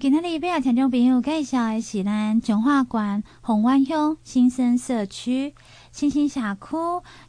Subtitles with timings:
[0.00, 5.52] 今天哩要听众朋友介绍的是咱中华县红湾乡新生社区
[5.90, 6.70] 新兴社区，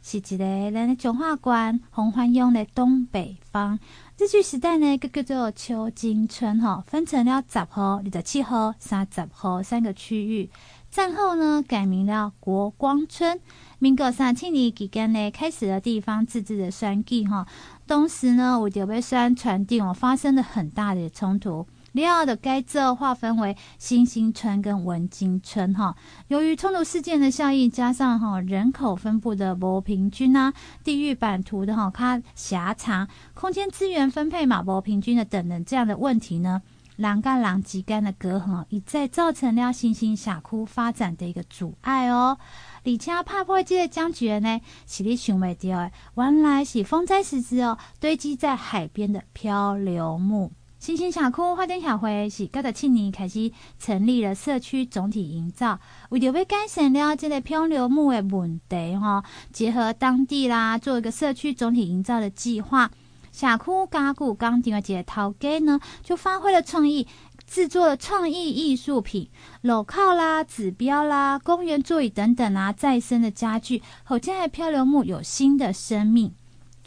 [0.00, 3.80] 是一个咱中华县虹湾乡的东北方。
[4.16, 10.48] 日据时代呢，个叫做秋金村，哈，分成了十号、二十七号、三十号三个区域。
[10.92, 13.40] 战后呢，改名了国光村。
[13.80, 17.48] 民国三七年期间呢，开始了地方自治的选举，哈。
[17.88, 21.66] 当时呢，有着要宣传定，哦，发生了很大的冲突。
[21.92, 25.96] 了后的该州划分为新兴村跟文津村哈。
[26.28, 30.52] 由于冲突事件的效应，加上哈人口分布的不平均啊，
[30.84, 36.62] 地域版图的哈它狭长，空间资源分配嘛不平均的等等这样的问题呢，
[36.96, 42.38] 人跟人之间的隔阂一再造成了新兴峡谷发展的一个阻碍哦。
[42.84, 50.52] 而且拍破这个僵局呢，是你想未到的，原来是风灾时之后堆积在海边的漂流木。
[50.80, 62.90] 新兴社区发展协会是九十七年开始成立了社区总体营造，为了要改善了这个漂流木的问题哈，结合当地啦，做一个社区总体营造的计划。
[63.30, 67.06] 社区加固钢钉的这个头家呢，就发挥了创意，
[67.46, 69.28] 制作了创意艺术品、
[69.60, 76.32] 路靠啦、指标啦、公园座椅等等啊，再生的家具，好将漂流木有新的生命。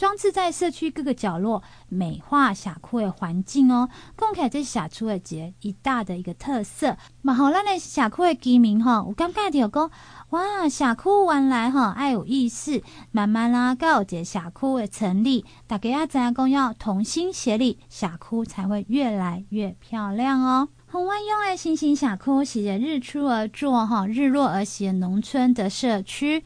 [0.04, 3.88] 装置在社区各个角落，美化社区的环境哦。
[4.18, 6.98] 公开这社区的节一大的一个特色。
[7.22, 9.90] 嘛好，咱的社区的居民哈，我刚刚就讲，
[10.32, 12.82] 哇，社区原来哈爱有意思。
[13.12, 16.50] 慢慢啦，搞有这社区的成立，大家要怎样讲？
[16.50, 20.68] 要同心协力，社区才会越来越漂亮哦。
[20.92, 26.44] 虹湾乡的新兴社区是着日出而作哈，日落而息的农村的社区。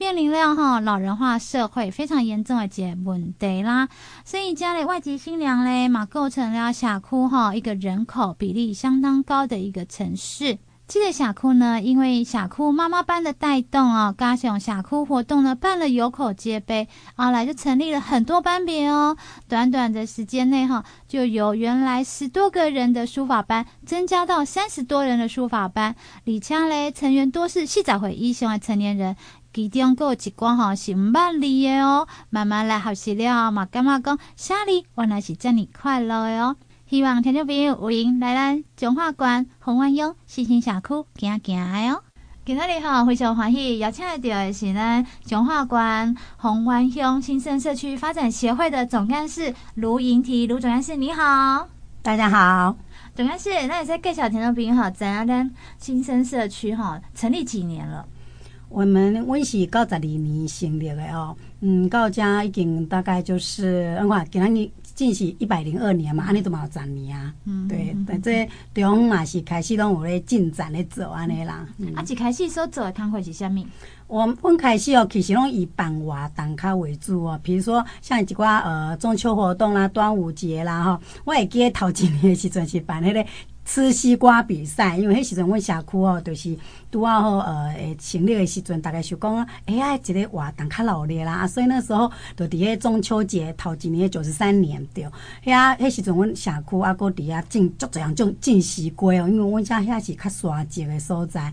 [0.00, 3.86] 面临了哈老人化社会非常严重的一个问题啦，
[4.24, 10.56] 所以家里外籍新娘嘞嘛构成了社区哈一个人口比例相当高的一个城市。
[10.88, 19.16] 这个社区呢，因为社区妈妈班的带动啊，加上社区活动呢办了有口皆碑，后来就成立了很多班别哦。
[19.48, 25.94] 短短的时间内哈，就由原来十多个人的书法班增加到三十多人的书法班，
[26.24, 29.14] 里腔嘞成员多是四十岁以上的成年人。
[29.52, 36.56] 其中有一关吼是毋捌字的哦，慢慢来学习了嘛，感觉讲写字原来是这么快乐的哦。
[36.88, 42.02] 希望听众朋友有缘来咱中华县虹湾乡新兴社区行行的哦。
[42.44, 51.68] 今天你好，非常欢喜邀请到的是咱彰化县红湾乡新生社区发展协会的总干事卢莹提，卢总干事你好，
[52.02, 52.76] 大家好。
[53.14, 58.06] 总干事，那你在介绍听众朋友好，咱咱新生社区哈成立几年了？
[58.70, 71.66] 我们阮是九十二年成立的哦，嗯，到家已经大概就是，我看今年进是一百零二年嘛，安尼都嘛有十年啊，嗯，对，但这中嘛是开始拢有咧进展咧做安尼啦。
[71.78, 73.66] 嗯、啊，一开始所做的摊会是啥物？
[74.06, 83.26] 我阮开始哦，其实拢以办活动较为主哦，比如说像一寡呃中秋活动啦、端午节啦吼，我会记得头一年的时阵是办迄个。
[83.72, 86.58] 吃西瓜比赛，因为迄时阵阮社区哦，就是
[86.90, 95.06] 拄啊吼呃，诶成立的时阵，大概就讲，哎呀，一个活动较热烈啦，所以那时候就伫迄中秋节头一年九十三年对，
[95.44, 101.52] 遐迄时阵阮社区啊，搁伫遐种足侪样种种西瓜哦，因为阮遮遐是较山脊的所在，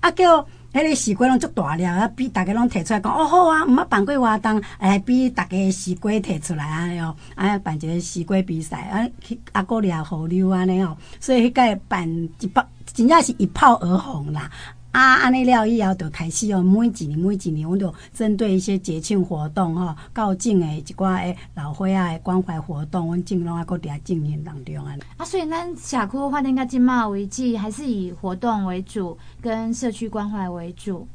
[0.00, 0.46] 啊叫。
[0.74, 12.08] 迄个西瓜拢足大粒，啊比大家拢摕出来讲哦好啊，毋捌办过活动，哎比大家西瓜摕出来安尼哦，啊办一个西瓜比赛，啊去啊个掠河流安尼哦，所以迄个办
[12.40, 14.50] 一炮，真正是一炮而红啦。
[14.94, 24.96] 啊，安尼了以后就开始哦，每一年每一年，我们就针对一些节庆活动吼，告警诶一寡诶老伙仔诶关怀活动，阮尽量啊搁伫进行当中啊。
[25.16, 31.08] 啊，所以咱社区发展到今嘛为止，还是以活动为主，跟社区关怀为主。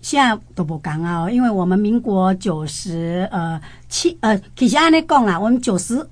[0.00, 6.04] 现在都无共啊，因为我们民国九十呃七呃，其实安尼讲啦，我们九十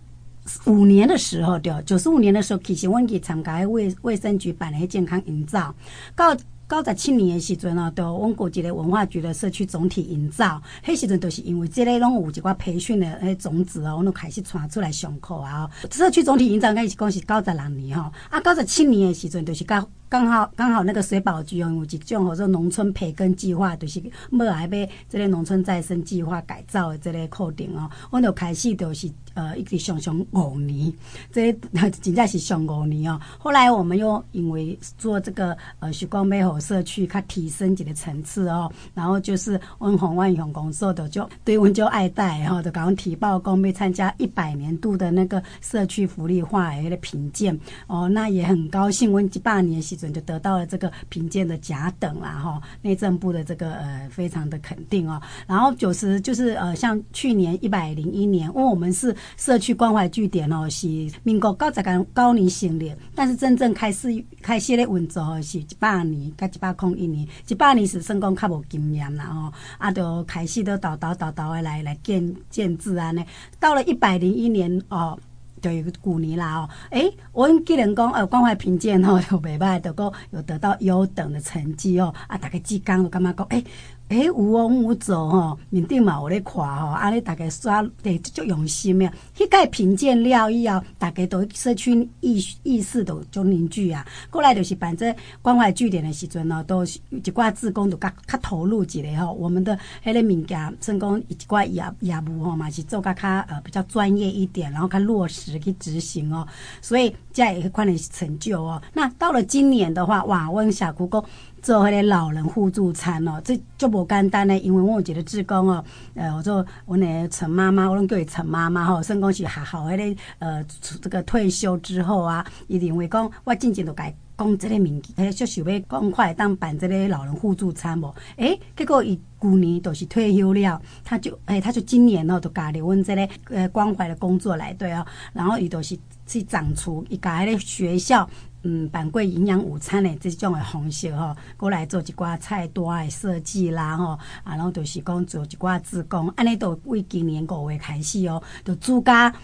[0.66, 5.74] 五年的时候对，九十五年的时候，其实阮去参加卫卫生局办诶健康营造，
[6.14, 6.36] 到。
[6.72, 15.70] 九十七年的时阵哦，都阮国一个文化局的社区总体营造，迄时阵都是因为这个拢有一个培训的迄种子哦，阮都开始传出来上课啊。
[15.90, 23.98] 社区总体营造应该是讲是九十六年吼，啊九十七年的时阵就是甲刚好刚好那个水保局哦，有一种叫做农村培根计划，就是
[24.30, 29.10] 要来要这个农村再生计划改造的这个课程哦，我就开始就是。
[29.34, 30.92] 呃，一直上上五年，
[31.32, 31.50] 这
[32.02, 33.18] 真正是上五年哦。
[33.38, 38.70] 后来我们又因为做这个呃，徐光美好社区，它提升几个层次哦。
[38.92, 48.06] 然后就是温红万雄工作的就对温就爱戴哈，就赶快提报公被参加一百年度的那个社区福利化的评鉴哦。
[48.10, 52.62] 那也很高兴，温几八年时就得到了这个评鉴的甲等啦哈。
[52.80, 55.20] 内政部的这个呃，非常的肯定哦。
[55.46, 59.14] 然后九十就是呃，像去年一百零一年，因为我们是。
[59.36, 60.86] 社区关怀据点哦，是
[61.24, 73.24] 民国九十九年成立，但是真正开始开始咧运作是一百年，甲一百零一年，一百年是算讲较无经验啦吼，啊，就开始都叨叨叨叨的来来建建制安尼，
[73.58, 75.18] 到了一百零一年哦，
[75.62, 83.64] 就有个古年啦哦，诶、欸，阮既然讲呃关怀评鉴吼又袂歹，就讲有得到优等的成绩哦，啊，大家志刚就感觉讲诶。
[84.12, 89.10] 诶、欸，有往，有做吼，面顶嘛有咧看吼，安尼大家刷诶足用心诶。
[89.34, 94.06] 迄个评鉴了以后，大家都社区意意识都就凝聚啊。
[94.28, 99.32] 过来就是办这关怀据点的时阵呢，都一寡志工都较较投入一个吼。
[99.32, 106.46] 我们的迄个物件，算讲一寡业业务吼嘛，是做较较呃比较专业一点，然后较落实去执行哦。
[106.82, 108.82] 所以才会迄款的成就哦。
[108.92, 111.24] 那到了今年的话，哇，阮社区讲。
[111.62, 114.58] 做迄个老人互助餐哦，这就无简单嘞。
[114.58, 120.64] 因为我有一个志工哦，呃，我做我那陈妈妈，我拢叫伊陈妈妈吼，算讲是学校迄个呃，
[121.00, 128.12] 这个退休之后啊，伊认为讲我进前都该讲这个物件，诶，就想要赶快当办这个老人互助餐无？
[128.38, 138.28] 诶、结果伊旧年都是退休了，他就诶、他就今年哦，就加入阮这个呃关怀的工作来对哦，然后伊都是去长出，伊家迄个学校。
[138.62, 149.34] 嗯，办过营养午餐的这种的方式吼，过来做一寡菜单的设计啦吼，啊，然后就是讲做一寡志工，安尼都为今年五月开始哦，就自家。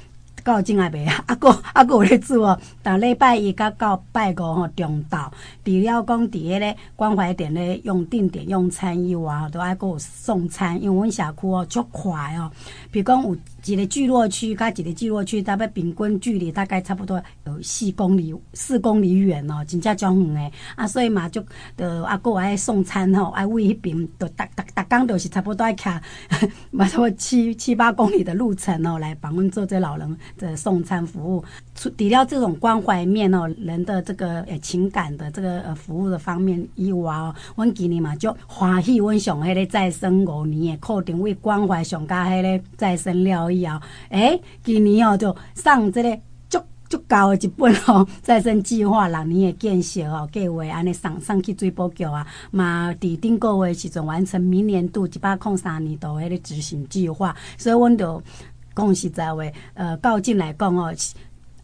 [0.44, 2.58] 到今下袂啊，啊个啊个有咧做哦。
[2.82, 5.30] 逐礼拜一甲到拜五吼，中昼
[5.62, 10.80] 除了讲伫迄个关怀点咧用定点用餐以外，都爱个有送餐。
[10.80, 12.50] 因为阮社区哦，足快哦。
[12.90, 20.52] 比如讲有一个聚落区，甲一个聚落区，大概平均距离大概差不多有四公里，四公里远哦，真正足远诶。
[20.76, 21.44] 啊，所以嘛就
[21.76, 26.00] 呃啊个爱送餐吼，爱为迄边，都逐逐逐工都是差不多爱徛，
[26.70, 30.08] 嘛差不多七七八公里的路程哦，来帮阮做这老人。
[30.38, 31.44] 的送餐服务，
[31.74, 43.80] 除除了这种关怀面哦，人的这个呃情感的这个呃服务的方面以外哦，阮今年嘛就欢喜，阮上迄个再生五年的课程为关怀上加迄个再生了以后，
[44.10, 46.18] 诶、今年哦就上这个
[46.48, 58.22] 足足高的一本哦，再生计划六年的建设哦计划，安尼上上去水保局啊，嘛伫顶个月时阵完成明年度一百零三年度迄个执行计划，所以阮就。
[58.76, 59.42] 讲实在话，
[59.74, 60.94] 呃，到今来讲哦，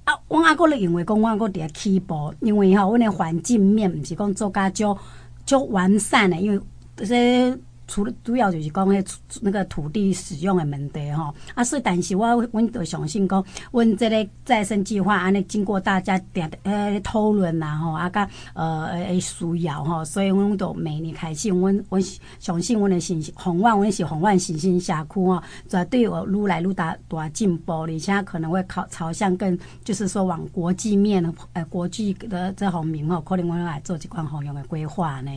[0.03, 4.99] 啊，我阿哥咧认为讲我阿哥伫起步，因为吼，阮的环境面毋是讲做甲足
[5.47, 6.61] 足完善的，因为
[6.97, 7.57] 这些。
[7.95, 22.03] 除了主要就是讲迄那个土地使用的问题吼，啊，所以但是我阮都相信讲，阮这个再生计划安尼经过大家点呃讨论呐吼，啊甲呃诶需要吼，所以阮都每年开始，阮阮
[22.41, 35.31] 相信阮的信息，红万阮是宏万新兴社区哦，绝对有愈来愈大大进步，而且可能会靠朝向更就是说往国际面呃国际的这方面吼，可能我来做一款好用的规划呢。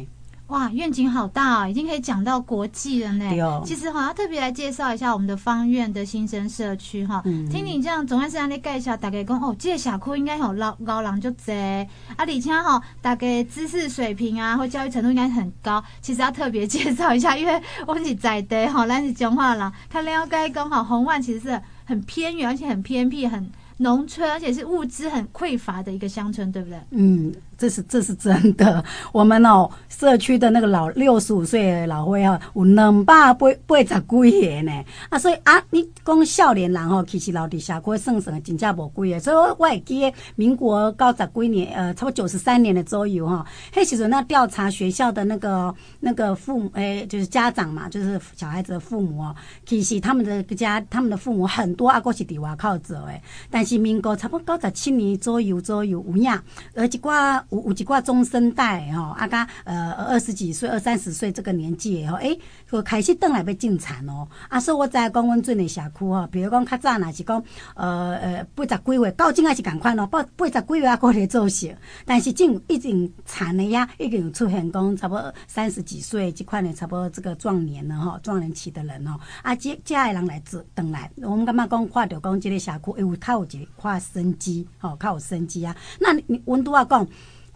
[0.48, 3.30] 哇，愿景好大哦，已经可以讲到国际了呢。
[3.42, 7.22] 哦、其实好像特别来介绍一下我们的方院的新生社区哈。
[7.26, 15.84] 嗯、听你这样总算是让你介绍，大概讲哦，这个社区应该有老高人就多啊，而且哈，大概知识水平啊或教育程度应该很高。
[16.02, 26.80] 其实要特别介绍一下，因为我们是在地哈，咱是彰化人，他了解讲哈，红万其实是很偏远，而且很偏僻，很农村，而且是物资很匮乏的一个乡村，对不对？
[26.92, 27.34] 嗯。
[27.58, 34.86] 这是这是真的，我们哦，社区的那个老六十五岁的老岁哦，有两百八八十几个呢。
[35.10, 39.20] 啊，所以啊，你讲少年人哦，其实老底下过算算，真正无几个。
[39.20, 43.46] 所以我我会记得民国九十几年，呃，差不多九十三年的左右哈。
[43.74, 49.36] 迄时阵那调查学校的那个那个父母，诶，就是家长嘛，就是小孩子的父母哦，
[49.66, 53.22] 其实他们的家，他们的父母很多啊，过是伫外口做诶。
[53.50, 56.32] 但是民国差不多九十七年左右左右有影，
[56.76, 62.40] 而一寡有有一寡中生代吼，啊甲呃二十几岁、二三十岁这个年纪诶吼，诶，
[62.70, 64.28] 就开始倒来要进产哦。
[64.50, 67.44] 啊，所以我知讲阮阵的社区吼，比如讲较早若是讲
[67.76, 71.76] 呃呃八十几岁，到今还是共款哦，八八十几岁还搁咧做事，
[72.06, 85.76] 但是进已经产的呀，已经有出现讲差不多三十几岁这块呢，差不多这个壮年了吼，壮年期的人吼，啊，这这的人来转转来，我们感觉讲看到讲这个社区会有较有一块生机，吼，较有生机啊。
[86.00, 87.08] 那你温度啊讲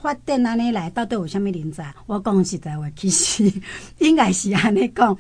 [0.01, 1.93] 发展安尼来，到底有啥物人才？
[2.07, 3.51] 我讲实在话，其实
[3.99, 5.15] 应该是安尼讲，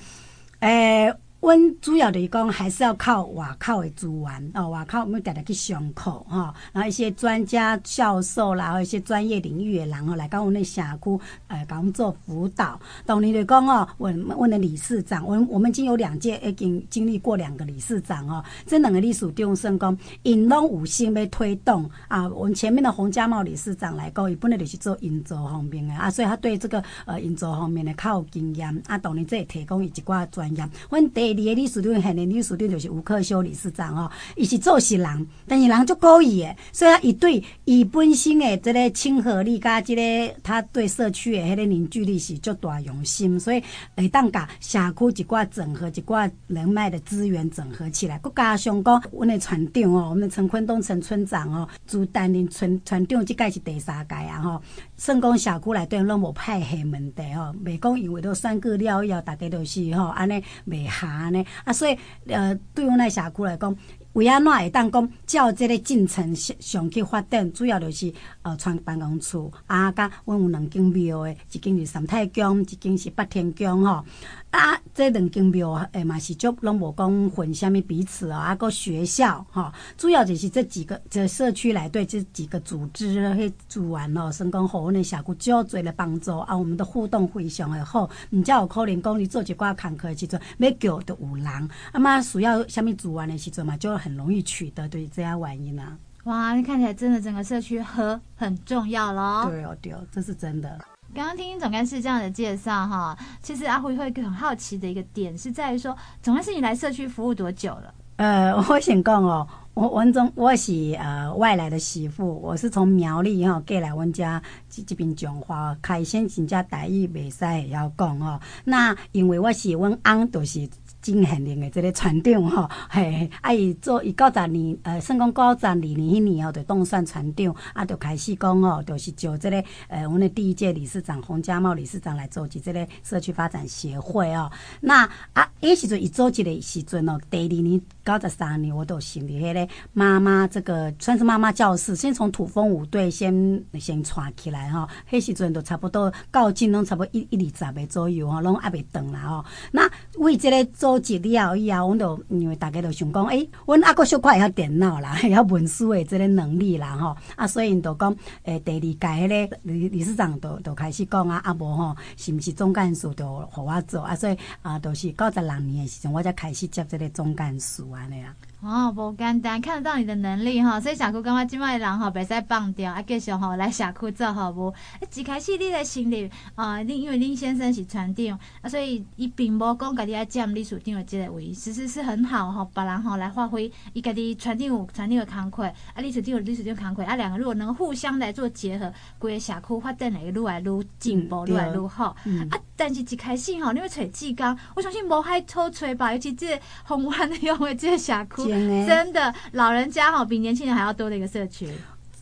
[0.59, 12.79] 诶、阮主要就是讲，还是要靠外口的资源哦，外口我们常常去上课哈，然后一些专家教授啦，一些专业领域的人哦，来到阮的社区，呃，给我们做辅导。
[13.07, 22.29] 当年就讲哦，阮阮的理事长，我我们已经有两届已经经历过两个理事长哦，这两个理事长算讲，因拢有心要推动啊。
[22.29, 28.95] 我们前面的洪家茂理事长来讲，伊本来就是做营造方面的啊，所以他对这个呃营造方面的较有经验啊。
[28.95, 31.30] 当年这提供伊一寡专业，阮第。
[31.33, 43.63] 李的理事长，现任理事长就是吴克修理事长哦，伊是做事人，但是人足故意的，所以伊对伊本身的这个亲和力，加这个他对社区的迄个凝聚力是足大用心，所以
[43.95, 48.19] 会当甲社区一寡整合，一寡人脉的资源整合起来。
[48.19, 54.61] 佮加上讲，阮的村长哦，我们陈坤东陈村长哦，主担任村村长，即届是第三届啊吼。
[55.01, 63.75] 算讲社区内底拢无派系问题吼，袂讲以为都选举了以后，大家都是吼安尼袂行安尼啊，所以呃，对阮那社区来讲，
[64.13, 74.05] 为安怎会当讲照这个进程上去发展，主要就是呃，创办公处啊，甲阮有两间庙的，一间是三太宫，一间是八天宫吼。
[74.51, 95.97] 啊，这两间庙诶嘛是足拢无讲混虾米彼此哦，啊个学校吼，主要就是这几个这社区来对这几个组织迄资源哦，算讲互阮的社区较侪的帮助啊，我们的互动非常的好，毋则有可能讲你做一寡工课的时阵，要叫都有人，啊嘛需要虾米资源的时阵嘛，就很容易取得，对这样原因啊。
[96.25, 99.49] 哇，你看起来真的整个社区和很重要咯。
[99.49, 100.77] 对哦，对哦，这是真的。
[101.13, 107.93] 刚刚听总干事这样的介绍哈，其实阿辉会很好奇的一个点是在于说，总干事你来社区服务多久了？
[108.15, 118.39] 呃，我想讲哦，我文总我是呃外来的媳妇，我是从苗栗哈过来阮家这这边讲话，开先人家台语袂使会要讲哦。
[118.63, 120.69] 那因为我是阮翁都是。
[121.01, 134.51] 真现任的这个船长吼，嘿，啊伊做伊九十年，呃，算讲九十二年迄年哦，就当选船长，啊，就开始讲哦，就是就这个，呃，阮的第一届理事长洪家茂理事长来组织这个社区发展协会哦。
[134.79, 149.45] 那啊，迄时阵伊组织的时阵哦，第二年九十三年，我都成立迄个妈妈这个算是妈妈教室，先从土风舞队先先串起来吼，迄时阵都差不多到今拢差不多一一二十个左右吼，拢还未断啦吼。
[149.71, 164.15] 那为这个做组织了以后，阮就因为大家就想讲，诶、阮阿哥小可会晓电脑啦， 会晓文书的即个能力啦，吼，啊，所以因就讲，诶、第二届迄个理理事长就就开始讲啊，啊无吼，是毋是总干事就互我做啊？
[164.15, 168.35] 所以啊，就是九十六年的时阵，我才开始接这个总干事安尼啊。
[168.63, 174.73] 哦，无简单，看得到你的能力哈，所以社区感觉今麦人吼袂使放掉，啊，继续吼来社区做服务。
[174.99, 192.15] 诶，一开始你的心里啊，恁因为恁先生是船长，啊，所以伊并无讲家己爱占理事长的即个位，其实是很好吼，别人吼来发挥伊家己船长有船长的工课，啊，理事长有理事长工课，啊，两个如果能互相来做结合，规个社区发展会愈来愈进步，愈、嗯、来愈好。
[192.25, 198.50] 嗯、啊，但是一开始吼，你要找志工，我相信无海好找吧，尤其这个红湾 用的这个社区。
[198.87, 201.67] 真的，老人家哈比年轻人还要多的一个社区。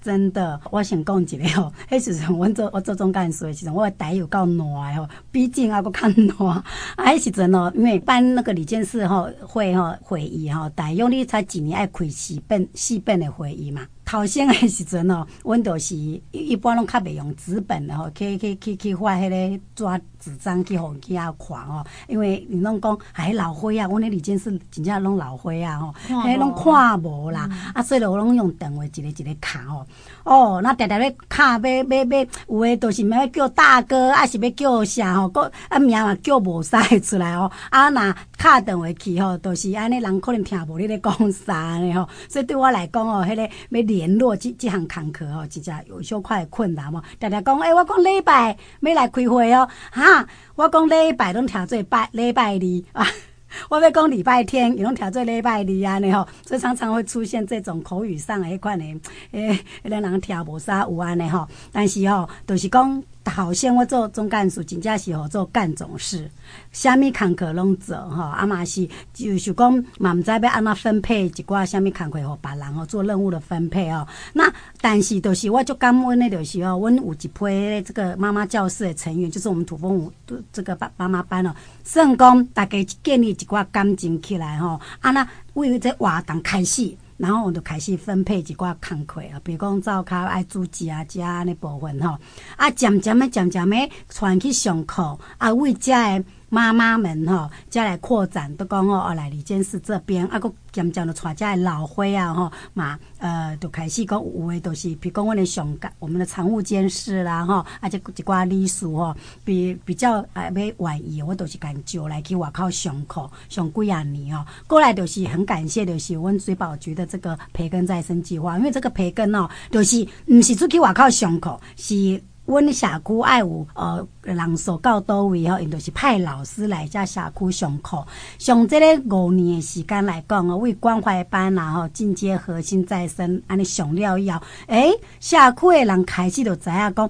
[0.01, 6.07] 真的，我想讲一个吼， 迄时阵我做我做总干事的时阵，我的台有够烂的哦，毕竟还佫较
[6.48, 6.57] 烂。
[6.95, 13.86] 啊，迄时阵哦，因为办那个李监事吼会吼会议吼，大约你才几年爱开四遍四遍的会议嘛。
[14.09, 15.95] 头先的时阵哦， 阮都是
[16.31, 21.85] 一般拢较袂用纸本的吼，去去去去发迄个纸纸张去互其他看哦。
[22.07, 29.85] 因为你拢讲还老花啊，阮的理监事真正拢老花啊吼，迄拢看无啦，嗯、啊，所以我拢用电话一个一个卡哦。
[30.23, 35.29] 哦，那常常要卡要要要，有诶都是要叫大哥，啊是要叫啥吼？
[35.29, 37.49] 个啊名嘛叫无使出来哦。
[37.69, 42.09] 啊，若敲电话去吼，都是安尼，人可能听无你咧讲啥呢吼。
[42.27, 47.03] 所以对我来讲哦，迄个要联络这这项工课吼，真正有小块困难哦。
[47.19, 50.25] 常常讲，诶，我讲礼拜要来开会哦，哈，
[50.55, 53.05] 我讲礼拜拢调做拜礼拜二啊。
[53.67, 58.85] 我要讲礼拜天，伊拢调做礼拜二安尼吼，所以常常会出现这种口语上的迄款的，
[59.31, 63.03] 诶，迄个人听无啥有安尼吼，但是吼，就是讲。
[63.25, 66.29] 好像我做总干事，真正是好做干总事，
[66.71, 74.07] 虾米工课拢做吼，啊嘛是就是讲嘛毋知要安怎分配一寡虾米工课互别人吼，做任务的分配哦。
[74.33, 80.11] 那但是就是我就感恩的，就是哦，阮有一批这个妈妈教室的成员，就是我们土风舞
[80.51, 86.97] 这个爸妈妈班哦，算讲大家建立一寡感情起来吼，啊那为这活动开始。
[87.19, 92.17] 然后我就开始分配一寡工课啊，比如讲灶脚爱煮食啊，这安尼部分吼，
[92.55, 93.75] 啊渐渐的渐渐的
[94.07, 114.45] 传去上课，啊为遮的妈妈们吼，再来扩展都讲哦，来理监事这边啊，搁渐渐的带遮的老伙啊吼嘛，呃，就开始讲有诶，都是比如讲阮的上我们的常务监事啦吼，啊，这一寡理事吼，比比较啊要愿意，我都是敢招来去外口上课上几啊年哦。
[114.67, 122.21] 过来就是很感谢，就是阮水保局的这个培根再生计划，因为这个培根哦，就是毋是出去外口上课，是。
[122.49, 128.03] 阮社区爱有呃人数到多位吼，因就是派老师来遮社区上课。
[128.39, 137.09] 上这个五年的时间来讲哦，为关怀班然后进阶核心再生安尼上了以后，诶，社区的人开始就知影讲。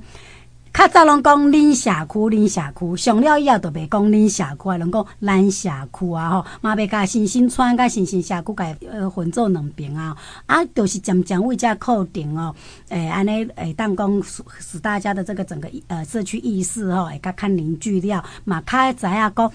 [0.72, 12.56] 较早拢讲恁社区，恁社区上了以后就袂讲恁社区，拢讲咱社区啊吼，嘛袂甲新兴村甲新兴社区甲呃分做两边啊，啊，就是渐渐为遮确定哦，
[12.90, 14.24] 诶，安尼诶，当讲
[14.60, 19.52] 使大家的这个整个呃社区意识吼，会较较凝聚了，嘛较会知影讲，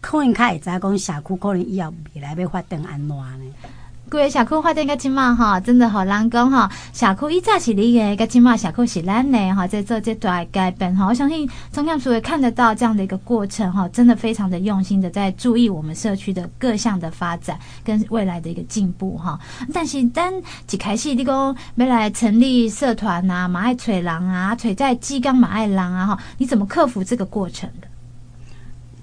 [0.00, 3.54] 可能较会知影讲社区可能以后未来要发展安怎呢？
[4.10, 6.68] 各位社区发展个今嘛哈，真的好难讲哈。
[6.92, 11.06] 社区一早是你的，个今嘛社区是咱的哈，在做这大改变哈。
[11.06, 19.38] 我相信总干事也看得到这样的一个过程哈，真的非常的用心的在注意我们社区的各项的发展跟未来的一个进步哈。
[19.72, 20.32] 但是当
[20.68, 27.86] 一开始你讲没来成立社团呐，马爱吹狼啊，吹在鸡缸马爱狼啊哈，你怎么克服这个过程的？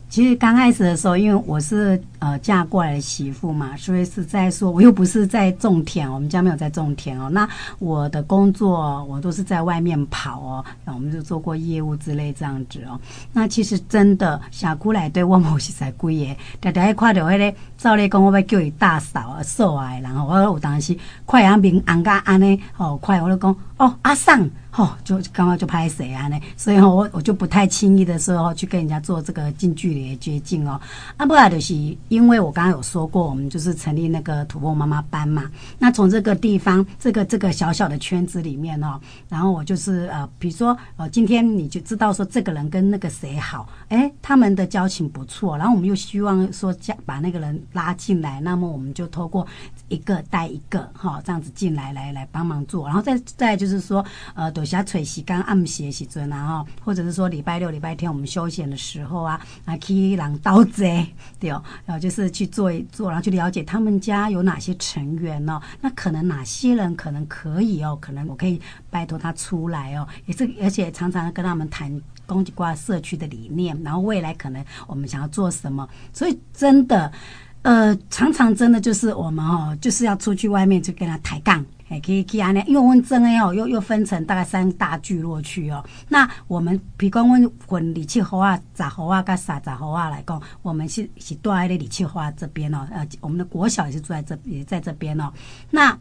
[0.10, 7.30] 其实刚开始的时候，因为我是呃嫁过来的媳妇嘛，所以是在说我又不是在种田，我们家没有在种田哦。
[7.30, 7.48] 那
[7.80, 13.00] 我的工作我都是在外面跑哦，那我们就做过业务之类这样子哦。
[13.34, 24.50] 那其实真的小姑来对我某些在贵耶，大家看到那个照例讲我要叫伊大嫂啊、嫂啊，然后我有当时快要明安家安呢，哦快我就讲哦阿桑。
[24.78, 26.28] 哦，就刚刚就拍谁啊？
[26.28, 30.80] 呢，所以我我就不太轻易的时候去跟人家做这个近距离的接近哦。
[31.18, 31.74] 啊，不然就是
[32.10, 35.50] 因为我刚刚有说过，我们就是成立那个土风妈妈班嘛。
[35.80, 49.48] 那从这个地方，这个这个小小的圈子里面哦，然后我就是呃，比如说呃，今天你就知道说这个人跟那个谁好，哎，他们的交情不错，然后我们又希望说加把那个人拉进来，那么我们就透过
[49.88, 54.67] 一个带一个哈，这样子进来来来帮忙做，然后再再就是说呃，都。
[54.68, 60.84] 下吹时间暗时的时阵啊，吼，或者是说礼拜六、礼拜天我们休闲的时候啊，啊去人刀子，
[61.40, 65.60] 对哦，然后就是去做一做，然后去了解他们家有哪些成员哦？
[65.82, 77.12] 那可能哪些人可能可以哦，可能我可以拜托他出来哦，也是而且常常跟他们谈公鸡瓜社区的理念，然后未来可能我们想要做什么，所以真的，
[77.62, 81.66] 呃，常常真的就是我们哦，就是要出去外面去跟他抬杠。
[81.90, 85.84] 哎，可以可以安尼，因为阮真诶哦，又又分成大概三大聚落区哦。
[86.10, 92.88] 那我们比如讲，阮分二七号啊、十号啊、跟三十号啊来讲，我们是是住在二七号这边哦。
[92.92, 95.32] 呃，我们的国小也是住在这，也在这边哦。
[95.70, 95.98] 那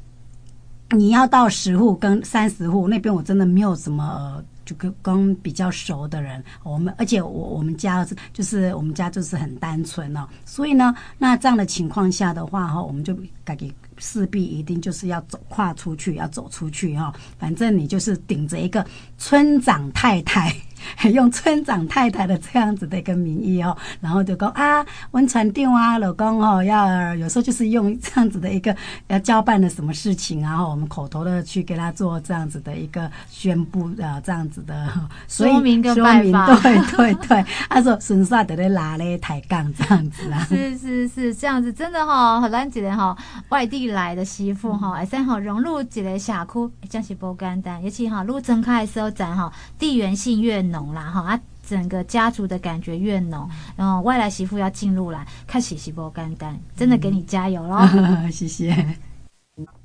[0.90, 4.05] 你要到十户跟三十户那边，我真的没有什么。
[4.05, 18.85] 呃就跟跟比较熟的人，我们而且我我们家是就是我们家就是很单纯哦，所以呢，那这样的情况下的话哈，我们就感觉势必一定就是要走跨出去，要走出去哈，反正你就是顶着一个
[19.18, 20.54] 村长太太。
[21.12, 28.75] 用村长太太的这样子的一个名义哦，然后就讲啊，温传定啊，老公哦，要有时候就是用这样子的一个
[29.09, 34.88] 要交办的什么事情，然后我们口头的去给他做这样子的一个宣布啊，这样子的
[35.29, 43.16] 说明跟拜访，对对对，他说顺势在那拉嘞抬杠这样子啊，是是是这样子，真的哈、哦，很难得哈，
[43.49, 50.75] 外地来的媳妇哈，哎三好融入几个社区，真是不简单，尤其哈路睁开的时候，咱哈地缘性越浓。
[50.76, 57.78] 浓啦哈，啊，整个家族的感觉越浓，然后外来媳妇要进入来，开始是不干单，真的给你加油喽！
[58.30, 58.86] 谢谢。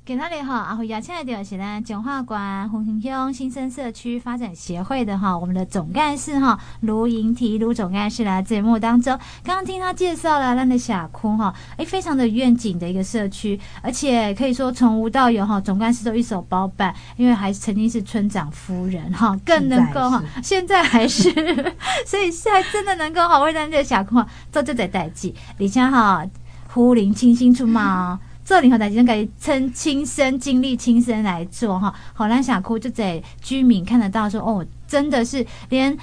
[0.04, 21.30] 今天的哈，阿辉邀请来的是咱彰化县红云乡新生社区发展协会的哈，我们的总干事哈卢莹提卢总干事来节目当中，刚刚听他介绍了咱的社区哈，诶，非常的愿景的一个社区，而且可以说从无到有哈，总干事都一手包办，因为还曾经是村长夫人哈，更能够哈，现在还是，
[22.04, 26.26] 所以现在真的能够哈为咱这个社区哈做这个代志，而且哈
[26.66, 28.18] 胡林清新出马。
[28.44, 31.94] 做任何代志，可以亲亲身经历、亲身来做哈。
[32.12, 35.96] 好，咱社区就在居民看得到说，哦，真的是连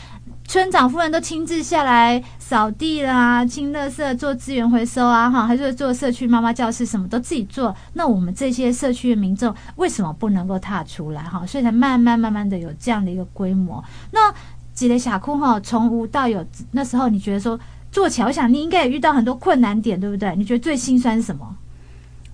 [0.47, 7.75] 村长夫人都亲自下来扫地啦、清垃圾、做资源回收啊，哈，还是做社区妈妈教室，什么都自己做。
[7.93, 11.45] 那我们这些社区的民众为什么不能够踏出来哈？
[11.45, 13.83] 所以才慢慢慢慢的有这样的一个规模。
[14.11, 14.33] 那
[14.73, 17.59] 几个社区哈，从无到有，那时候你觉得说
[17.91, 20.35] 做起来，我想你应该也遇到很多困难点，对不对？
[20.35, 21.55] 你觉得最心酸是什么？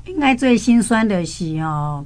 [0.05, 2.05] 应该最心酸的是哦，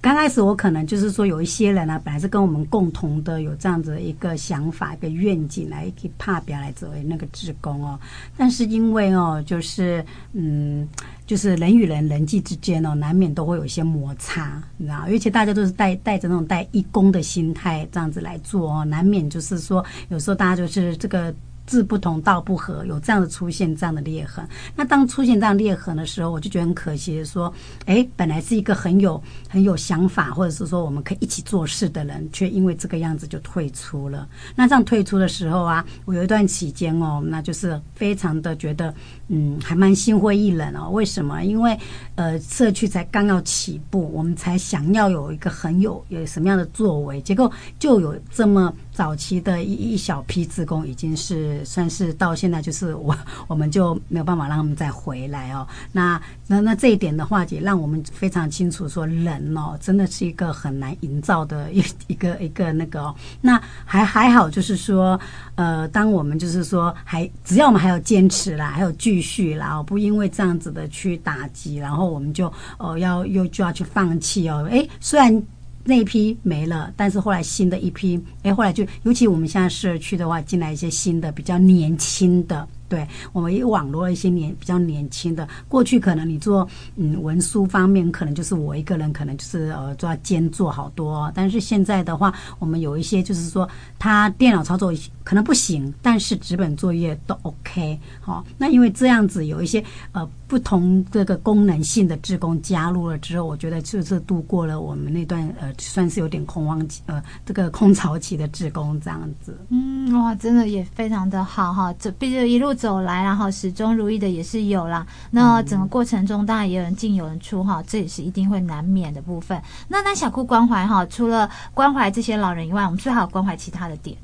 [0.00, 7.98] 刚开始我可能就是说有一些人呢、啊，本来是跟我们共同的有这样子一个想法、一个愿景来去拍拼来作为那个职工哦，
[8.36, 10.88] 但是因为哦，就是嗯，
[11.26, 21.34] 就是人与人人际之间哦，难免都会有一些摩擦，你知道，而且大家都是带带着那种带义工的心态这样子来做哦，难免就是说有时候大家就是这个。
[21.66, 24.46] 志不同道不合，有这样的出现这样的裂痕。
[24.74, 27.52] 那当出现这样裂痕的时候，我就觉得很可惜，说，
[27.86, 34.28] 哎，本来是一个很有很有想法，或者是说我们可以一起做事的人，却因为这个样子就退出了。
[34.54, 38.94] 那这样退出的时候啊，我有一段期间哦，那就是非常的觉得，
[39.28, 40.90] 嗯，还蛮心灰意冷哦。
[40.90, 41.42] 为什么？
[41.42, 41.78] 因为
[42.14, 48.72] 呃，社区才刚要起步，我们才想要有一个很有有什么样的作为，结果就有这么。
[48.96, 53.14] 早期的一一小批职工已经是算是到现在，就是我
[53.46, 55.68] 我们就没有办法让他们再回来哦。
[55.92, 63.14] 那那那这一点的话，也让我们非常清楚说，人哦，真的是一个很难营造的一一个一个那个哦。
[63.42, 65.20] 那还还好，就是说，
[65.56, 74.66] 呃，当我们就是说，还只要我们还有坚持啦，还有继续啦，不因为这样子的去打击，然后我们就哦要又就要去放弃哦。
[74.70, 75.42] 诶，虽然。
[75.86, 82.66] 那一批没了，但是后来新的一批，哎，后来就尤其我们现在社区的话，进来一些新的比较年轻的。
[82.88, 85.48] 对，我们也网罗了一些年比较年轻的。
[85.66, 91.30] 过去可能你做嗯文书方面，可能就是我一个人，可能就是呃做兼做好多。
[91.34, 93.68] 但是现在的话，我们有一些就是说，
[93.98, 94.92] 他电脑操作
[95.24, 97.98] 可能不行，但是纸本作业都 OK。
[98.20, 109.58] 好，那因为这样子有一些呃不同这个功能性的志工加入了之后，我觉得就是度过了我们那段呃算是有点空荒期呃这个空巢期的志工这样子。
[109.70, 112.76] 嗯，哇，真的也非常的好哈，这毕竟一路。
[112.76, 115.06] 走来，然后始终如一的也是有啦。
[115.30, 119.58] 那整个过程中，当然也有人进有人出哈，这也是一定会难免的部分。
[119.88, 124.14] 那那小库关怀哈，除了关怀这些老人以外，我们最好关怀其他的点。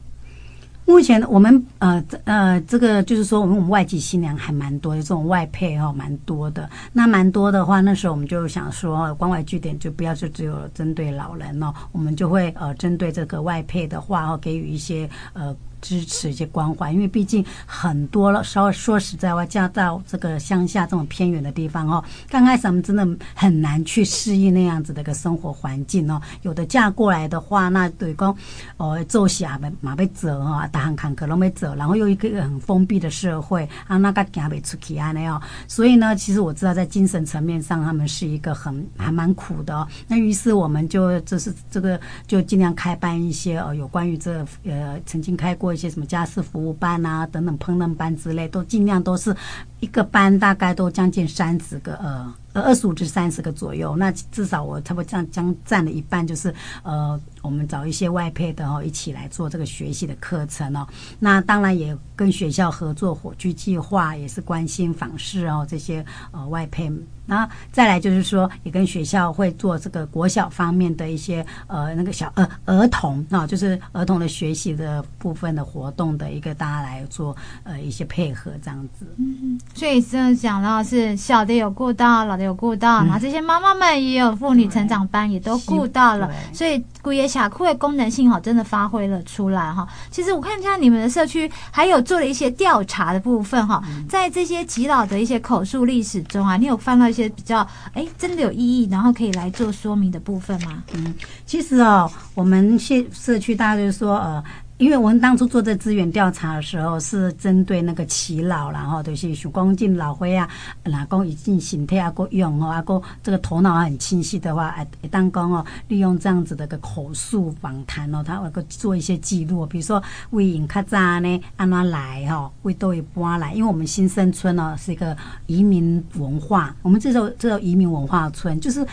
[0.84, 6.68] 目前我们呃呃，这个就是说，我们我们外籍新娘还蛮多的，这种外配哈蛮多的。
[6.92, 15.56] 那蛮多的话，那时候我们就想说，关怀据点就不要就只有针对老人哦，我们就会呃针对这个外配的话哦，给予一些呃。
[15.82, 18.42] 支持一些关怀，因为毕竟很多了。
[18.42, 26.22] 稍微说实在话，嫁到这个乡下这种偏远的地方哦，刚开始我们真的很难去适应那样子的一个生活环境哦。
[26.42, 28.34] 有的嫁过来的话，那对公
[28.76, 35.42] 哦，做下马马被走啊，大汉坎坷都没走，然后又一个很封闭的社会啊，那个行不出去啊那样。
[35.66, 39.88] 所以呢，其实我知道在精神层面上，他们是一个很还蛮苦的哦。
[40.06, 45.71] 那于是我们就就是这个就尽量开办一些呃有关于这呃曾经开过。
[45.72, 49.34] 一些什么家事服务班啊，等等烹饪班之类，都尽量都是
[49.80, 52.34] 一个班，大概都将近三十个呃。
[52.52, 60.86] 呃，二十五至三十个左右，那至少我差不多这样将占了一半，就是呃，我们找一些外配的哦，一起来做这个学习的课程哦。
[61.18, 66.92] 那当然也跟学校合作火炬计划，也是关心访视哦这些呃外配。
[67.24, 79.06] 那再来就是说，也跟学校会做这个国小方面的一些呃那个小呃儿童啊，就是儿童的学习的部分的活动的一个大家来做呃一些配合这样子。
[79.16, 82.41] 嗯，所以这样讲到是小的有顾到，老的。
[82.42, 89.86] 有顾到，然后这些妈妈们也有妇女成长班，也都顾到了，所以古野峡库的功能性哈，真的发挥了出来哈。
[90.10, 100.82] 其实我看一下你们的社区还有做了一些调查的部分哈，在这些耆老的一些口述历史中啊，你有翻到一些比较哎真的有意义，然后可以来做说明的部分吗？
[100.94, 101.14] 嗯，
[101.46, 104.42] 其实哦，我们现社区大家就是说呃。
[104.82, 110.48] 因为我们当初做这资源调查的时候，是针对那个耆老，然后就是想光进老岁啊，
[110.82, 125.16] 哪公已经形态啊够用哦，啊够这个头脑很清晰的话，哎，当讲哦，利用这样子的个口述访谈哦，他会个做一些记录，比如说为引卡扎呢，安怎来哈，为都会搬来，因为我们新生村呢是一个
[125.46, 128.84] 移民文化，我们这时候这个移民文化村就是。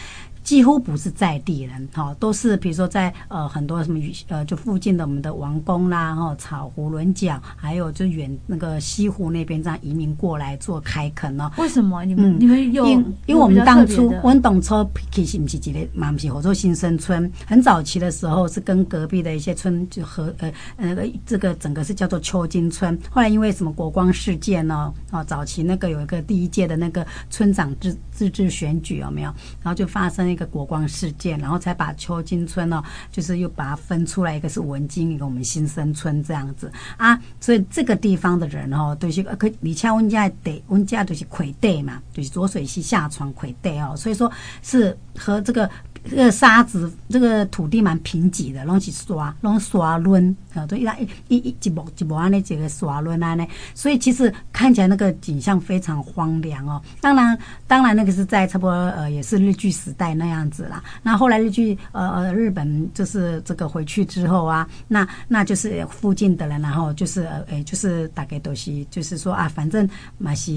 [0.44, 11.52] 几乎不是在地人，哈，都是比如说在呃很多什么呃就附近的我们的王宫啦，哈，草湖轮角，还有就远那个西湖那边这样移民过来做开垦哦。
[11.58, 12.86] 为什么你们、嗯、你们有？
[12.86, 12.98] 因
[13.28, 24.94] 因为我们当初我们当初其实不是几个嘛，不是合作新生村，很早期的时候是跟隔壁的一些村就和呃那个这个整个是叫做秋金村，后来因为什么国光事件呢？
[25.12, 29.34] 哦，早期那个有一个第一届的那个村长自自治选举有没有？
[29.64, 37.18] 然后就发生一个国光事件，然后才把邱金村呢，就是又把它分出来，一个是文金，一个我们新生村这样子啊。
[37.40, 44.30] 所以这个地方的人哦，都是可李恰温家得温家都是魁地嘛，就是浊水溪下床魁地哦，所以说
[44.62, 45.70] 是和这个。
[46.10, 50.86] 这个沙子，这个土地蛮贫瘠的，拢是沙，拢沙仑，啊，都一
[51.28, 56.82] 一一一亩一亩安尼，几个刷轮安尼，所以其实看起来那个景象非常荒凉哦。
[57.00, 60.84] 当然，当然那个是在差不多呃，也是日据时代那样子啦。
[61.04, 70.52] 那后来日据呃呃日本就是这个回去之后啊，那那就是附近的人，然后就是呃，就是大概都是就是说啊，反正嘛是。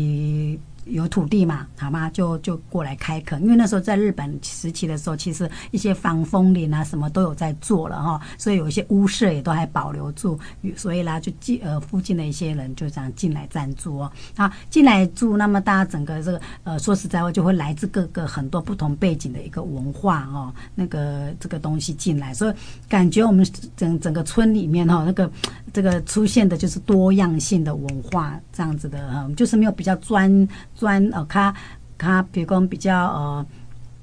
[0.85, 2.11] 有土地嘛，好吗？
[2.11, 10.39] 就就过来开垦，因为那时候在日本时期的时候，其实一些防风林啊什么都有在做了哈，所以有一些屋舍也都还保留住，
[10.77, 14.13] 所以啦，就进呃附近的一些人就这样进来暂住哦。
[14.37, 22.55] 啊，进来住，那么大家整个这个呃说实在话，就会来自各个很多不同背景的一个文化哦，那个这个东西进来，所以
[22.89, 25.31] 感觉我们整整个村里面哈，那个
[25.73, 30.49] 这个出现的就是多样性的文化这样子的哈，就是没有比较专。
[30.75, 31.55] 专呃，他
[31.97, 33.47] 他比如讲比较呃。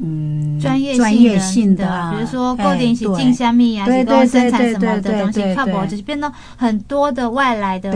[0.01, 7.91] 嗯，专业专业性的，比如说固定是进香蜜啊，是说生产什么的东西，靠不就是变到很多的外来的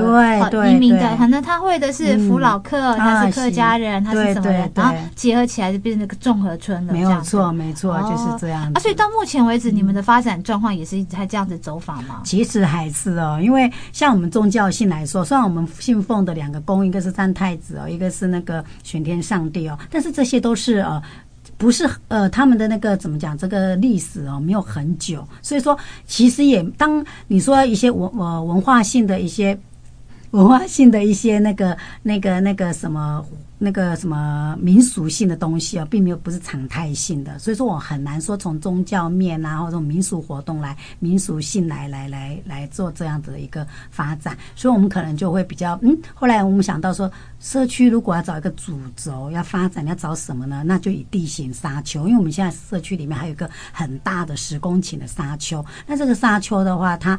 [0.70, 6.92] 移民的，可能他会的是福老客，他是客家人，他是什么人，然后结合起来就变成那个综合村了。
[6.92, 8.70] 没有错，没错，就是这样。
[8.74, 12.20] 啊，所以到目前为止，你们的发展状况也是一直在这样子走访吗？
[12.26, 21.02] 其实还是哦，因为像我们宗教性来说，虽然我们信奉的两个公，一个是三太子哦，一个是那个玄天上帝哦，但是这些都是呃。
[21.58, 23.38] 不是呃，他们的那个怎么讲？
[23.38, 29.58] 这个历史哦，没有很久，所以说其实也当你说一些文呃文化性的一些
[30.34, 33.26] 文化性的一些那个那个那个什么。
[33.60, 50.62] 那个什么民俗性的东西啊，并没有不是常态性的，所以说我很难说从宗教面啊，或者民俗活动来民俗性来来来来做这样子的一个发展，所以我们可能就会比较嗯，后来我们想到说，社区如果要找一个主轴要发展，要找什么呢？
[50.66, 57.18] 那就以地形沙丘，因为我们现在社区里面还有一个很大的十公顷的沙丘，那这个沙丘的话，它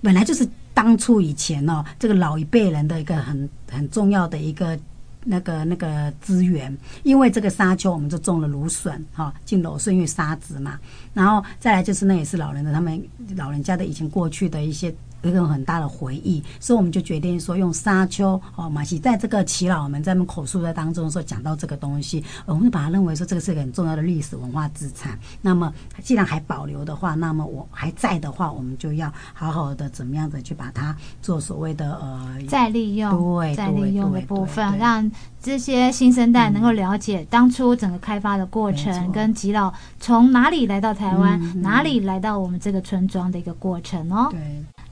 [0.00, 4.78] 本来就是当初以前哦，这个老一辈人的一个很很重要的一个。
[5.26, 10.78] 那个那个资源，因为这个沙丘，我们就种了芦笋，哈，进芦笋，因为沙子嘛。
[11.14, 13.02] 然后再来就是，那也是老人的，他们
[13.34, 14.94] 老人家的以前过去的一些。
[15.24, 25.18] 有一个很大的回忆，所以我们就决定说用沙丘哦，马西在这个耆老们在我们口述的当中说讲到这个东西，我们就把它认为说这个是一个很重要的历史文化资产。
[25.40, 35.10] 那么既然还保留的话，那么我还在的话，我们就要好好的怎么样的去把它做所谓的呃再利用，对，再利用的部分，让
[35.40, 44.28] 这些新生代能够了解当初整个开发的过程，嗯、跟吉老从哪里来到台湾，嗯、哪里来到我们这个村庄的一个过程哦。
[44.30, 44.40] 对。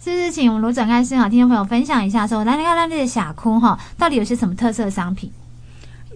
[0.04, 5.30] 这是请我们卢展开生好听众朋友分享一下，说来来看看这个社区哈，到底有些什么特色商品？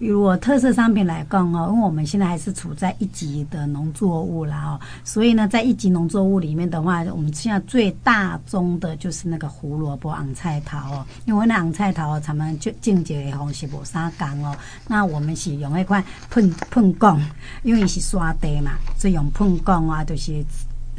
[0.01, 11.05] 如果特色商品来讲哦，因为我们现在还是处在一级的农作物啦哦，所以呢，在一级农作物里面的话，我们现在最大宗的就是那个胡萝卜、红菜头哦。
[11.23, 14.53] 因为那红菜头他们就境界的方式无啥讲哦，
[14.89, 17.17] 那我们是用那块喷喷工，
[17.63, 20.43] 因为是沙地嘛，所以用喷工啊，就是。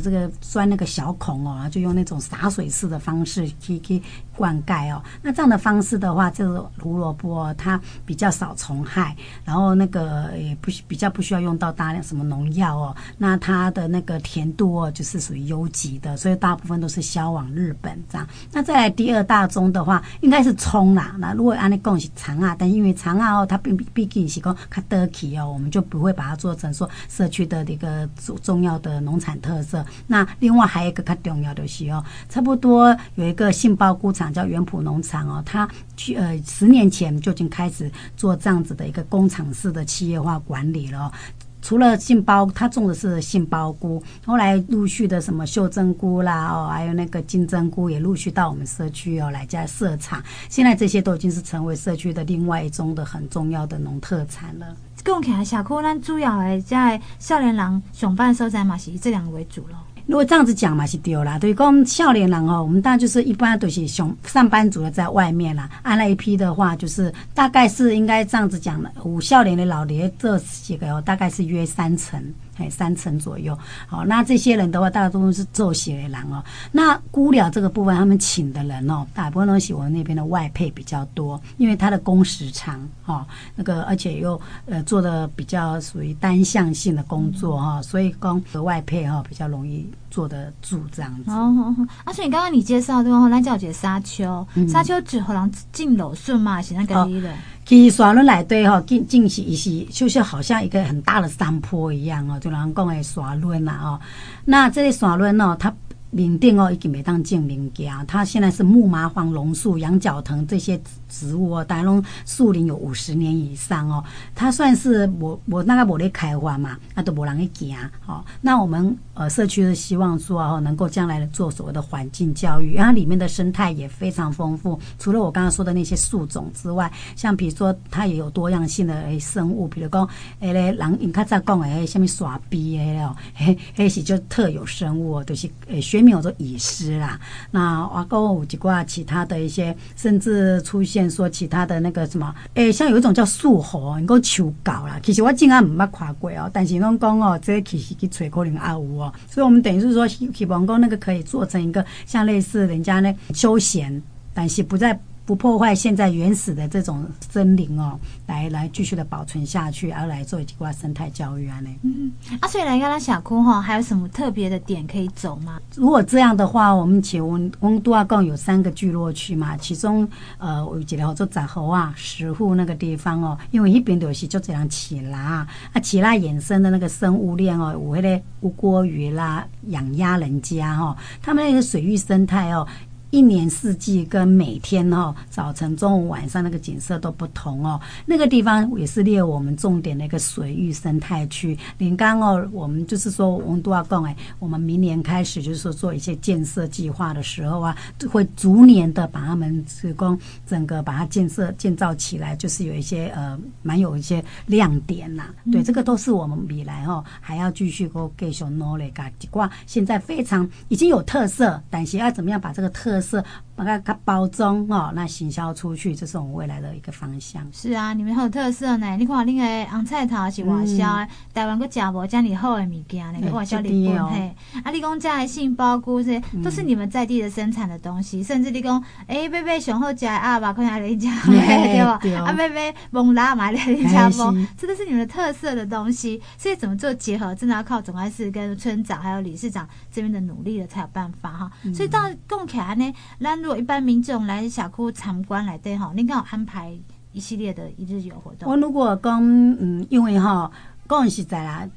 [0.03, 4.01] 这个钻那个小孔哦，就用那种洒水式的方式去去
[4.39, 5.03] 灌溉哦。
[5.21, 12.97] 那这样的方式的话，这个胡萝卜哦它比较少虫害，然后那个也不比较不需要用到大量什么农药哦。
[13.19, 18.25] 那它的那个甜度哦，就是属于优级的，所以大部分都是销往日本这样。
[18.53, 21.17] 那再来第二大宗的话，应该是葱啦。
[21.19, 28.09] 那如果按你讲是长啊，但因为长啊哦，它毕毕竟是讲较得体哦，我们就不会把它做成说社区的一个
[28.43, 29.85] 重要的农产特色。
[30.07, 41.13] 那另外还有一个较重要的是哦，差不多有一个杏鲍菇厂叫元普农场哦，他去呃十年前就已经开始做这样子的一个工厂式的企业化管理了。
[41.61, 50.23] 除了杏鲍，他种的是杏鲍菇，后来陆续的什么秀珍菇啦，哦，还有那个金针菇也陆续到我们社区哦来加设厂。
[50.49, 54.67] 现在这些都已经是成为社区的另外一种的很重要的农特产了。
[55.05, 59.77] 讲起来，社区咱主要的在少年人上班所在嘛，是以这两个为主咯。
[60.09, 61.39] 如果这样子讲嘛，是对啦。
[61.39, 65.69] 对，讲少年人哦，我们当然就是一般都是上上班族的在外面啦。
[65.83, 72.19] 按那一批的话，就是大概是应该这样子讲的，五少年的老爹这几个哦，大概是约三成。
[72.59, 73.57] 哎，三成左右。
[73.87, 76.43] 好，那这些人的话，大多都是做血的人哦。
[76.73, 91.31] 那菇寮这个部分，他们请的人哦，大部分都是我们那边的外配比较多，因为他的工时长哦，那个而且又呃做的比较属于单向性的工作哈，所以工和外配哈比较容易做得住这样子。
[91.31, 93.29] 哦，而且你刚刚你介绍对吧？
[93.29, 97.31] 那叫姐沙丘，沙丘只可能进楼顺嘛，是那个意思。
[97.69, 104.01] 其实沙仑来对哈，进进去一些就是好像一个很大的山坡一样哦，就人讲的山峦啦哦，
[104.47, 105.71] 那这个山峦哦，它。
[106.11, 114.03] 林定哦，已经没当建林家，它现在是木麻黄榕树、羊角藤这些植物哦，大龙树林有五十年以上哦，
[114.35, 118.25] 它算是我我那个我的开发嘛，那都没人去行哦。
[118.41, 124.79] 那我们呃社区是希望说哦，能够将来做所谓的环境教育，然后里面的生态也非常丰富。
[124.99, 130.09] 除了我刚刚说的那些树种之外，像比如说它也有多样性的诶生物，比如讲
[130.41, 137.19] 诶嘞人，你看在讲诶下面耍逼诶了，诶诶是就特有生物，都、就是诶也没有做蚁狮啦，
[137.51, 137.61] 那
[137.93, 144.99] 阿哥有几挂其他的一些，甚至出现说其他的那个什么，诶、欸，像有一种叫树猴，你讲求搞啦。
[145.03, 154.99] 其实我竟然唔捌看过哦，但是拢讲哦，这其实去吹可能也有哦，所以我们等于是说希望讲那个可以做成一个像类似人家呢休闲，但是不在。
[155.29, 161.69] 不破坏现在原始的这种森林哦，来来继续的保存下去，而来做一块生态教育啊呢。
[161.83, 162.11] 嗯，
[162.41, 165.61] 啊，所以来跟他小哭哈，还有什么特别的点可以走吗？
[165.75, 182.67] 如果这样的话，我们请问我们都要共有三个聚落区嘛，其中呃，我记得好做杂河啊、石沪那个地方哦，因为一边都是就这样起啦，啊，起啦衍生的那个生物链哦，有那个吴郭鱼啦、养鸭人家哈、哦，他们那个水域生态哦。
[183.11, 187.81] 一年四季跟每天哦，早晨、中午、晚上那个景色都不同哦。
[188.05, 191.57] 那个地方也是列我们重点的一个水域生态区。
[191.79, 197.77] 连刚哦，我们就是说，我们都要讲哎，我们明年开始就是说做一些建设计划的时候啊，
[198.11, 205.35] 会逐年的把他们施工整个把它建设建造起来，就是有一些呃，蛮有一些亮点呐、啊。
[205.51, 209.11] 对，这个都是我们未来哦还要继续够继续努力噶。
[209.21, 213.23] 一挂现在非常已经有特色，但是要怎么样把这个特是。
[213.59, 217.45] 把它它包装哦，那行销出去，这是我们未来的一个方向。
[217.53, 218.97] 是啊，你们很有特色呢。
[218.97, 224.33] 你看，那个红菜头是外销的，台湾个假无这样好的物件，那个外销日本嘿。
[224.63, 231.99] 啊，你讲这些杏鲍菇这些都是你们在地的生产的东西，甚至你讲，哎，贝贝上好食啊，吧，可能来你家对吧？
[232.25, 236.23] 啊，贝贝蒙拉买来你家蒙，这都是你们的特色的东西。
[236.37, 241.51] 所以怎么做结合，真的要靠总干事跟村长还有理事长这边的努力了才有办法哈。
[241.75, 242.95] 所以到共起来呢。
[243.19, 246.79] 那果一般民众来小库参观来对哈，您刚好安排
[247.13, 248.49] 一系列的一日游活动。
[248.49, 250.51] 我如果讲嗯，因为哈，
[250.89, 251.69] 讲实在啦。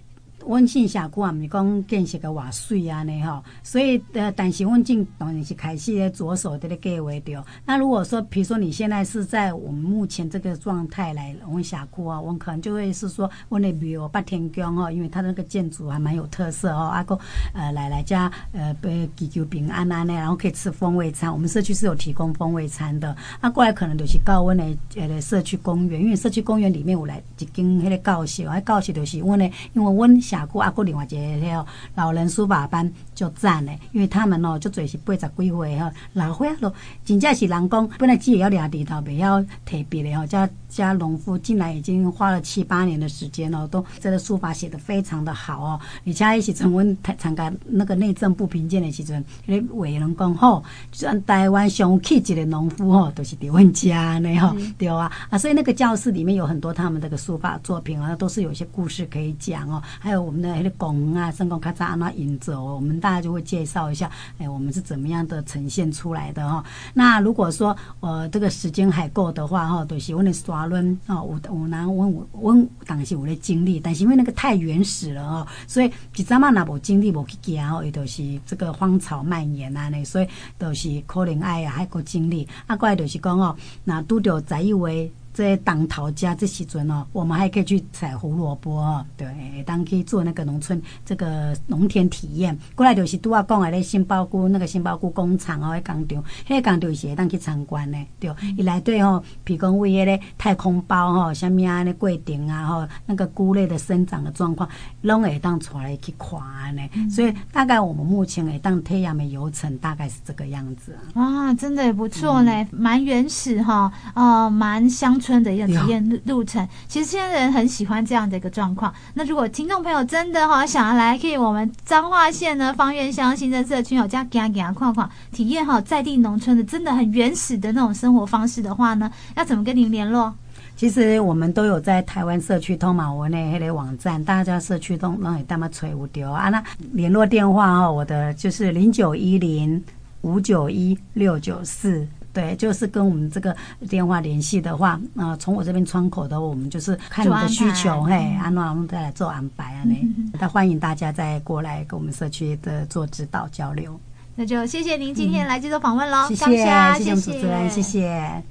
[0.46, 7.46] 温馨峡谷啊，毋是讲建设个偌水安尼吼，所以呃，但是温进当然是开始咧着手在咧计划着。
[7.66, 17.20] 那如果说，比如说你现在是在我们目前这个状态来温峡谷啊，我可能就会是说，温那庙八天宫哦，因为它那个建筑还蛮有特色哦，阿、啊、个
[17.54, 21.32] 呃来来家呃被祈求平安安尼，然后可以吃风味餐。
[21.32, 23.16] 我们社区是有提供风味餐的。
[23.42, 30.22] 那、过来可能就是到温的呃社区公园，因为社区公园里面有来一间迄个教室，啊教室就是温的，因为温。
[30.32, 31.66] 峡谷啊，过另外一个迄
[31.96, 45.80] 老人书法班就赞的，因为他们哦，就做是八十几岁吼，老岁仔咯，真正是人讲，本来自己要俩地头，袂晓提笔的吼，加加农夫进来已经花了七八年的时间哦，都这个书法写得非常的好哦。
[46.08, 50.64] 而且一起成温台参加那个内政部评鉴的时阵，迄个委员讲吼，
[50.94, 60.21] 像台湾上气质的农夫吼，都是伫阮家呢吼，对啊啊，所以那个教室里面有很多他们这个书法作品啊，都是有一些故事可以讲哦，还有。
[60.22, 66.64] 我们的那个公啊，圣公卡扎安那引走，我们大家就会介绍一下，哎，我们是怎么样的呈现出来的哈。
[66.94, 85.12] 那如果说呃这个时间还够的话哈，就是我的刷轮啊，我我拿问我问当时我的经历，但是因为那个太原始了哦，所以几张嘛那无经历无去行哦，也都是这个荒草蔓延啊呢，所以都是可能爱啊还够经历，啊过来就是讲哦，那拄着在一位。
[85.34, 89.28] 这当头家这时阵哦，我们还可以去采胡萝卜哦，对，
[89.66, 92.58] 当去做那个农村这个农田体验。
[92.76, 98.30] 过来就是拄啊讲的咧，杏鲍菇那个杏鲍菇工厂哦，迄工厂，迄工厂是会当去参观的，对。
[98.58, 104.68] 伊内底吼，譬如讲为迄个太空包吼，啥物啊，那过程啊吼，那个菇类的生长的状况，
[105.02, 106.82] 拢会当出来去看呢。
[107.10, 110.98] 所以大概我们目前会当体验的游程大概是这个样子。
[111.14, 116.68] 啊，真的也不错嘞，蛮、嗯、原始哈，哦，蛮乡村的一个体验路路程。
[116.88, 118.22] 其实现在人很喜欢这样。
[118.32, 118.94] 的一个状况。
[119.14, 130.32] 那如果听众朋友真的哈想要来，可以我们彰化县呢方院乡新生社区有家给他给他逛逛，体验哈在地农村的真的很原始的那种生活方式的话呢，要怎么跟您联络？
[130.78, 136.50] 其实我们都有在台湾社区通嘛，我那那个网站，大家社区通让你带嘛吹无丢啊。
[136.50, 136.64] 那
[136.94, 139.84] 联络电话哈，我的就是零九一零
[140.22, 143.56] 五九一六九四，对，就是跟我们这个
[143.90, 154.00] 电话联系的话，啊、呃，从我这边窗口的，我们就是看你的需求，嘿，安娜我们再来做安排啊， 那、嗯，那欢迎大家再过来跟我们社区的做指导交流。
[154.36, 158.42] 那就谢谢您今天来接受访问喽，谢谢，谢谢主持人，谢谢。